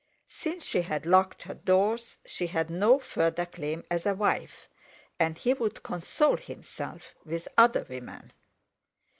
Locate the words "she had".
0.65-1.05, 2.25-2.71